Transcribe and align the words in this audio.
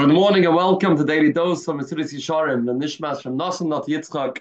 Good 0.00 0.14
morning 0.14 0.46
and 0.46 0.54
welcome 0.54 0.96
to 0.96 1.04
Daily 1.04 1.30
Dose 1.30 1.66
from 1.66 1.78
Mesilas 1.78 2.14
Yesharim, 2.14 2.64
the 2.64 2.72
Nishmas 2.72 3.20
from 3.20 3.36
Nasan 3.36 3.68
Not 3.68 3.86
Yitzchak, 3.86 4.38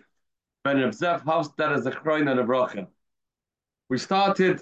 Ben 0.64 0.78
Reb 0.78 0.92
Zev 0.92 1.86
a 1.86 1.92
Chroin 1.92 2.30
and 2.30 2.40
a 2.40 2.46
Bracha. 2.46 2.88
We 3.90 3.98
started 3.98 4.62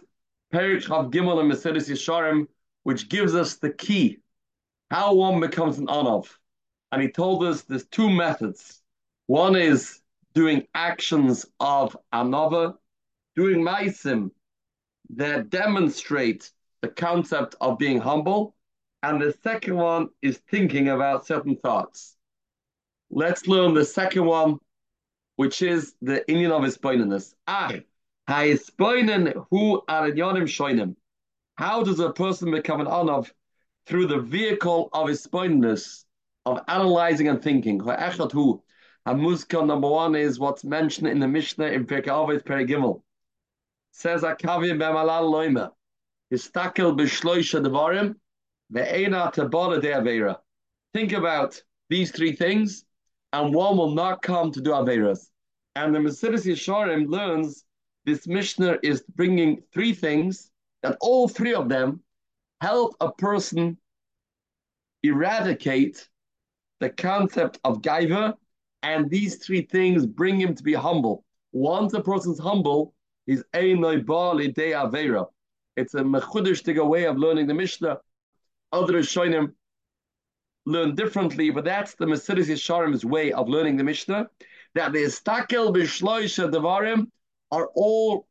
Perik 0.51 0.83
Chav 0.83 1.11
Gimel 1.11 1.39
and 1.39 1.51
Mesilas 1.51 1.87
Yesharim, 1.87 2.47
which 2.81 3.09
gives 3.09 3.35
us 3.35 3.57
the 3.57 3.69
key, 3.69 4.17
how 4.89 5.13
one 5.13 5.39
becomes 5.39 5.77
an 5.77 5.85
Anav. 5.85 6.35
And 6.91 6.99
he 6.99 7.11
told 7.11 7.43
us 7.43 7.61
there's 7.61 7.85
two 7.85 8.09
methods. 8.09 8.81
One 9.27 9.55
is 9.55 10.01
doing 10.33 10.65
actions 10.73 11.45
of 11.59 11.95
Anava, 12.11 12.73
doing 13.35 13.63
Maisim 13.63 14.31
that 15.11 15.51
demonstrate 15.51 16.49
the 16.81 16.87
concept 16.87 17.53
of 17.61 17.77
being 17.77 17.99
humble, 17.99 18.55
and 19.03 19.21
the 19.21 19.33
second 19.43 19.75
one 19.75 20.09
is 20.21 20.37
thinking 20.49 20.89
about 20.89 21.25
certain 21.25 21.55
thoughts. 21.57 22.15
Let's 23.09 23.47
learn 23.47 23.73
the 23.73 23.85
second 23.85 24.25
one, 24.25 24.57
which 25.35 25.61
is 25.61 25.93
the 26.01 26.23
inyan 26.27 26.51
of 26.51 26.63
Hispoinenness. 26.63 27.33
Ah, 27.47 27.71
Hispoinen 28.27 29.45
who 29.49 29.83
Shoinim. 29.87 30.95
How 31.55 31.83
does 31.83 31.99
a 31.99 32.11
person 32.11 32.51
become 32.51 32.81
an 32.81 32.87
Anav? 32.87 33.31
Through 33.85 34.07
the 34.07 34.19
vehicle 34.19 34.89
of 34.91 35.07
Hispoinenness, 35.07 36.03
of 36.45 36.59
analyzing 36.67 37.29
and 37.29 37.41
thinking. 37.41 37.79
Who? 37.79 38.63
Hamuzka 39.07 39.65
number 39.65 39.87
one 39.87 40.15
is 40.15 40.37
what's 40.37 40.65
mentioned 40.65 41.07
in 41.07 41.19
the 41.19 41.27
Mishnah 41.27 41.67
in 41.67 41.85
Pirkei 41.85 42.07
Avos 42.07 42.43
Perigimel. 42.43 43.01
Says 43.91 44.23
Akavim 44.23 44.77
Bemalal 44.77 45.31
Loima. 45.31 45.71
Histakel 46.33 46.97
b'shloisha 46.97 47.65
devarim 47.65 48.15
Think 50.93 51.11
about 51.13 51.61
these 51.89 52.11
three 52.11 52.33
things, 52.33 52.85
and 53.33 53.53
one 53.53 53.77
will 53.77 53.91
not 53.91 54.21
come 54.21 54.51
to 54.51 54.61
do 54.61 54.71
Averas. 54.71 55.29
And 55.75 55.93
the 55.95 55.99
Mesilas 55.99 56.45
Yesharim 56.45 57.07
learns 57.07 57.63
this 58.05 58.27
Mishnah 58.27 58.77
is 58.83 59.03
bringing 59.15 59.61
three 59.73 59.93
things, 59.93 60.51
that 60.83 60.97
all 61.01 61.27
three 61.27 61.53
of 61.53 61.69
them 61.69 62.01
help 62.61 62.95
a 62.99 63.11
person 63.11 63.77
eradicate 65.03 66.09
the 66.79 66.89
concept 66.89 67.59
of 67.63 67.81
Gaiva, 67.81 68.35
and 68.83 69.09
these 69.09 69.37
three 69.37 69.61
things 69.61 70.05
bring 70.05 70.39
him 70.39 70.55
to 70.55 70.63
be 70.63 70.73
humble. 70.73 71.23
Once 71.51 71.93
a 71.93 72.01
person's 72.01 72.39
humble, 72.39 72.93
he's 73.25 73.43
Einoi 73.53 74.05
Bali 74.05 74.51
De 74.51 74.71
Avera. 74.71 75.25
It's 75.75 75.93
a 75.93 76.01
mechudish 76.01 76.63
way 76.85 77.05
of 77.05 77.17
learning 77.17 77.47
the 77.47 77.53
Mishnah 77.53 77.99
other 78.71 78.93
Rishonim 78.93 79.53
learn 80.65 80.95
differently, 80.95 81.49
but 81.49 81.63
that's 81.63 81.95
the 81.95 82.05
Mesilas 82.05 82.47
Yesharim's 82.47 83.05
way 83.05 83.31
of 83.31 83.47
learning 83.47 83.77
the 83.77 83.83
Mishnah, 83.83 84.27
that 84.75 84.91
the 84.91 84.99
Istakel 84.99 85.75
B'Shloisha 85.75 86.51
Devarim 86.51 87.07
are 87.51 87.69
all 87.75 88.27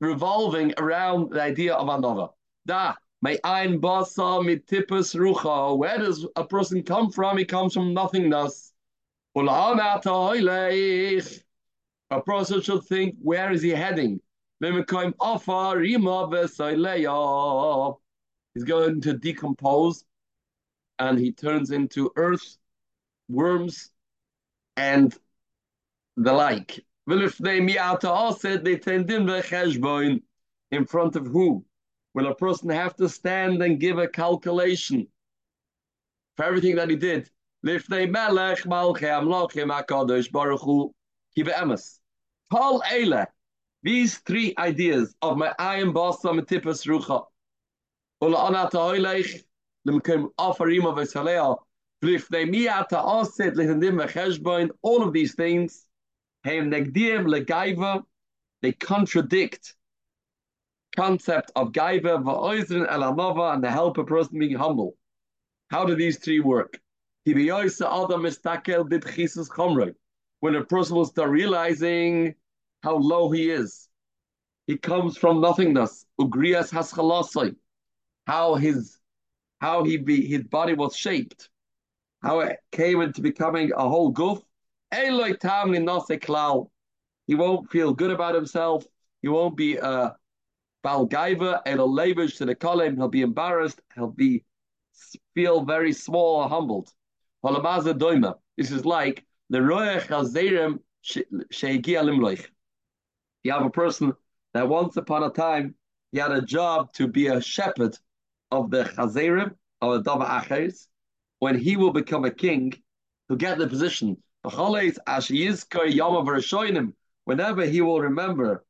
revolving 0.00 0.74
around 0.78 1.30
the 1.30 1.40
idea 1.40 1.74
of 1.74 1.86
Anova. 1.86 2.30
Da, 2.66 2.94
my 3.22 3.38
ein 3.44 3.80
basa 3.80 4.44
mitipus 4.44 5.14
rucha. 5.14 5.78
Where 5.78 5.98
does 5.98 6.26
a 6.36 6.44
person 6.44 6.82
come 6.82 7.10
from? 7.10 7.38
He 7.38 7.44
comes 7.44 7.74
from 7.74 7.94
nothingness. 7.94 8.72
A 9.36 9.40
person 12.20 12.60
should 12.60 12.84
think, 12.84 13.16
where 13.22 13.52
is 13.52 13.62
he 13.62 13.70
heading? 13.70 14.20
He's 18.54 18.64
going 18.64 19.00
to 19.02 19.14
decompose 19.14 20.04
and 20.98 21.18
he 21.18 21.32
turns 21.32 21.70
into 21.70 22.10
earth, 22.16 22.56
worms, 23.28 23.90
and 24.76 25.16
the 26.16 26.32
like. 26.32 26.84
In 30.70 30.86
front 30.86 31.16
of 31.16 31.26
who? 31.26 31.64
Will 32.14 32.28
a 32.28 32.34
person 32.34 32.70
have 32.70 32.96
to 32.96 33.08
stand 33.08 33.62
and 33.62 33.80
give 33.80 33.98
a 33.98 34.08
calculation 34.08 35.08
for 36.36 36.44
everything 36.44 36.76
that 36.76 36.88
he 36.88 36.96
did? 36.96 37.28
These 43.82 44.18
three 44.18 44.54
ideas 44.56 45.14
of 45.20 45.36
my 45.36 45.54
iron 45.58 45.92
boss, 45.92 46.22
Tipas 46.22 46.86
Rucha, 46.86 47.24
all 54.82 55.02
of 55.02 55.12
these 55.12 55.34
things, 55.34 55.86
they 58.62 58.72
contradict 58.72 59.74
concept 60.96 61.50
of 61.56 61.72
gaiva, 61.72 63.52
and 63.54 63.64
the 63.64 63.70
help 63.70 63.98
a 63.98 64.04
person 64.04 64.38
being 64.38 64.56
humble. 64.56 64.96
How 65.70 65.84
do 65.84 65.94
these 65.94 66.18
three 66.18 66.40
work? 66.40 66.80
When 67.24 67.36
a 70.56 70.64
person 70.64 70.96
will 70.96 71.04
start 71.06 71.30
realizing 71.30 72.34
how 72.82 72.96
low 72.96 73.30
he 73.30 73.50
is, 73.50 73.88
he 74.66 74.76
comes 74.78 75.16
from 75.18 75.40
nothingness. 75.40 76.06
Ugrias 76.20 76.70
haschalasai 76.70 77.56
how 78.26 78.54
his 78.54 78.98
how 79.60 79.84
he 79.84 79.96
be 79.96 80.26
his 80.26 80.44
body 80.44 80.74
was 80.74 80.96
shaped, 80.96 81.48
how 82.22 82.40
it 82.40 82.58
came 82.72 83.00
into 83.00 83.20
becoming 83.22 83.72
a 83.76 83.88
whole 83.88 84.10
goof. 84.10 84.40
He 84.92 85.10
won't 87.34 87.70
feel 87.70 87.94
good 87.94 88.10
about 88.10 88.34
himself. 88.34 88.84
He 89.22 89.28
won't 89.28 89.56
be 89.56 89.76
a 89.76 90.16
balgaiva 90.84 91.62
and 91.64 91.80
a 91.80 91.84
lavish 91.84 92.36
to 92.36 92.44
the 92.44 92.54
kolim. 92.54 92.96
He'll 92.96 93.08
be 93.08 93.22
embarrassed. 93.22 93.80
He'll 93.94 94.08
be 94.08 94.44
feel 95.34 95.64
very 95.64 95.92
small 95.92 96.42
or 96.42 96.48
humbled. 96.48 96.92
This 97.42 98.70
is 98.70 98.84
like 98.84 99.24
the 99.50 99.58
royach 99.58 100.06
chazerim 100.06 100.78
limloich. 101.04 102.46
You 103.42 103.52
have 103.52 103.66
a 103.66 103.70
person 103.70 104.12
that 104.54 104.68
once 104.68 104.96
upon 104.96 105.24
a 105.24 105.30
time 105.30 105.74
he 106.12 106.18
had 106.18 106.32
a 106.32 106.40
job 106.40 106.92
to 106.94 107.08
be 107.08 107.26
a 107.26 107.40
shepherd 107.40 107.98
of 108.54 108.70
the 108.70 108.84
Chazerim, 108.84 109.50
of 109.82 110.04
the 110.04 110.10
Dava 110.10 110.26
Achers, 110.40 110.86
when 111.40 111.58
he 111.58 111.76
will 111.76 111.92
become 111.92 112.24
a 112.24 112.30
king, 112.30 112.72
to 113.28 113.36
get 113.36 113.58
the 113.58 113.66
position. 113.66 114.16
Whenever 117.24 117.64
he 117.64 117.80
will 117.80 118.00
remember 118.00 118.64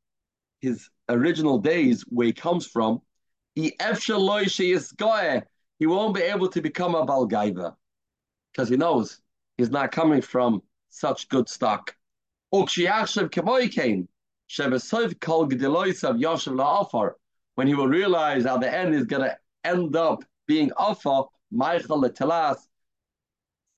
his 0.61 0.89
original 1.09 1.59
days, 1.59 2.01
where 2.09 2.27
he 2.27 2.33
comes 2.33 2.65
from, 2.65 3.01
he 3.53 3.73
won't 5.81 6.15
be 6.15 6.21
able 6.21 6.49
to 6.49 6.61
become 6.61 6.95
a 6.95 7.05
Balgaiva 7.05 7.75
because 8.51 8.69
he 8.69 8.77
knows 8.77 9.21
he's 9.57 9.69
not 9.69 9.91
coming 9.91 10.21
from 10.21 10.61
such 10.89 11.29
good 11.29 11.47
stock. 11.49 11.95
When 12.49 12.67
he 17.67 17.73
will 17.73 17.87
realize 17.87 18.45
at 18.45 18.59
the 18.59 18.73
end 18.73 18.93
he's 18.93 19.03
going 19.03 19.23
to 19.23 19.37
end 19.65 19.95
up 19.95 20.23
being 20.47 20.71
Afa, 20.77 21.23
Michael 21.51 22.01
Telas, 22.03 22.57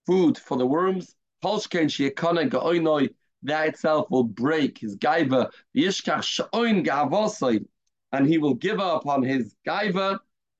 food 0.06 0.38
for 0.38 0.58
the 0.58 0.66
worms. 0.66 1.16
Polshkein 1.44 1.86
Shiakana 1.86 2.50
Gaoinoi, 2.50 3.10
that 3.44 3.68
itself 3.68 4.10
will 4.10 4.24
break 4.24 4.80
his 4.80 4.98
gaiva, 4.98 5.50
Yishkach 5.76 6.50
Shaoin 6.52 6.86
Gavosoi, 6.86 7.64
and 8.12 8.28
he 8.28 8.38
will 8.40 8.56
give 8.56 8.80
up 8.80 9.06
on 9.06 9.22
his 9.22 9.56
gaiva, 9.68 10.18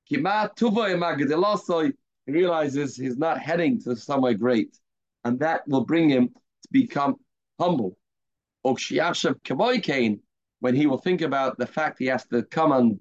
Kimat 0.10 0.56
Tuvoy 0.56 0.96
Magadilasoi, 0.96 1.94
he 2.26 2.32
realizes 2.32 2.96
he's 2.96 3.18
not 3.18 3.40
heading 3.40 3.82
to 3.82 3.96
somewhere 3.96 4.34
great. 4.34 4.78
And 5.24 5.40
that 5.40 5.68
will 5.68 5.86
bring 5.86 6.10
him 6.10 6.30
to 6.30 6.70
become 6.72 7.16
humble. 7.60 7.98
Okshiashav 8.66 9.42
Kavoikain, 9.42 10.20
when 10.60 10.76
he 10.76 10.88
will 10.88 10.98
think 10.98 11.22
about 11.22 11.58
the 11.58 11.66
fact 11.66 12.00
he 12.00 12.06
has 12.06 12.26
to 12.28 12.44
come 12.44 12.72
and 12.72 13.00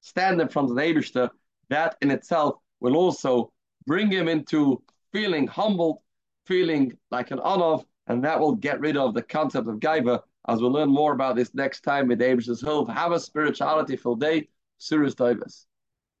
stand 0.00 0.40
in 0.40 0.48
front 0.48 0.70
of 0.70 0.76
the 0.76 0.82
Abishter 0.82 1.30
that 1.70 1.96
in 2.02 2.10
itself 2.10 2.56
will 2.80 2.96
also 2.96 3.52
bring 3.86 4.10
him 4.10 4.28
into 4.28 4.82
feeling 5.12 5.46
humbled, 5.46 5.98
feeling 6.46 6.96
like 7.10 7.30
an 7.30 7.38
anav, 7.38 7.84
and 8.06 8.22
that 8.24 8.38
will 8.38 8.54
get 8.54 8.80
rid 8.80 8.96
of 8.96 9.14
the 9.14 9.22
concept 9.22 9.68
of 9.68 9.76
gaiva. 9.76 10.20
As 10.48 10.60
we'll 10.60 10.72
learn 10.72 10.90
more 10.90 11.12
about 11.12 11.36
this 11.36 11.54
next 11.54 11.82
time 11.82 12.08
with 12.08 12.20
Abish's 12.20 12.60
Hill. 12.60 12.86
Have 12.86 13.12
a 13.12 13.20
spirituality 13.20 13.96
filled 13.96 14.20
day. 14.20 14.48
Surah 14.78 15.10
Davis. 15.10 15.66